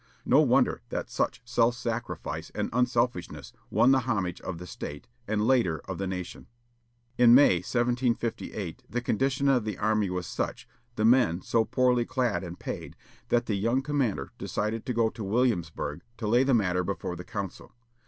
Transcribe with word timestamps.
No 0.25 0.41
wonder 0.41 0.81
that 0.89 1.11
such 1.11 1.43
self 1.45 1.75
sacrifice 1.75 2.49
and 2.55 2.71
unselfishness 2.73 3.53
won 3.69 3.91
the 3.91 3.99
homage 3.99 4.41
of 4.41 4.57
the 4.57 4.65
State, 4.65 5.07
and 5.27 5.45
later 5.45 5.77
of 5.81 5.99
the 5.99 6.07
nation. 6.07 6.47
In 7.19 7.35
May, 7.35 7.57
1758, 7.57 8.81
the 8.89 9.01
condition 9.01 9.47
of 9.47 9.63
the 9.63 9.77
army 9.77 10.09
was 10.09 10.25
such, 10.25 10.67
the 10.95 11.05
men 11.05 11.39
so 11.43 11.65
poorly 11.65 12.05
clad 12.05 12.43
and 12.43 12.57
paid, 12.57 12.95
that 13.29 13.45
the 13.45 13.53
young 13.53 13.83
commander 13.83 14.31
decided 14.39 14.87
to 14.87 14.93
go 14.95 15.11
to 15.11 15.23
Williamsburg 15.23 16.01
to 16.17 16.25
lay 16.27 16.43
the 16.43 16.55
matter 16.55 16.83
before 16.83 17.15
the 17.15 17.23
council. 17.23 17.71